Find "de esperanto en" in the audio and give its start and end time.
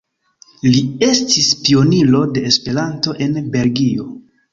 2.37-3.37